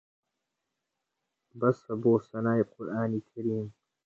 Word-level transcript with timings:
بەسە 1.59 1.93
بۆ 2.03 2.13
سەنای 2.27 2.67
قورئانی 2.71 3.25
کەریم 3.29 3.67